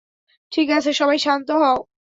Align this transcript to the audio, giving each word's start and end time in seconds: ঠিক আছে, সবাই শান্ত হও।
ঠিক 0.51 0.67
আছে, 0.69 0.91
সবাই 0.93 1.19
শান্ত 1.19 1.47
হও। 1.61 1.77